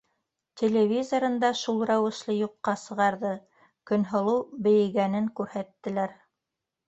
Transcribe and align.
Телевизорын 0.59 1.35
да 1.43 1.51
шул 1.59 1.81
рәүешле 1.89 2.35
юҡҡа 2.37 2.73
сығарҙы: 2.83 3.33
Көнһылыу 3.91 4.41
бейегәнен 4.69 5.29
күрһәттеләр. 5.41 6.17